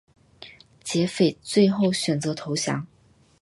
[0.83, 2.87] 劫匪最后选择投降。